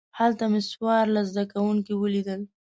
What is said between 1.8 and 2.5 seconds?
ولیدل.